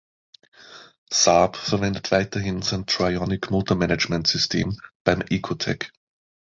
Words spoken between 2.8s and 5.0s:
Trionic-Motormanagementsystem